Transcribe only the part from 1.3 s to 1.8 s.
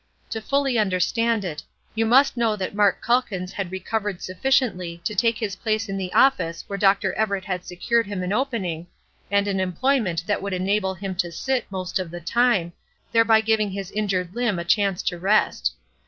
it,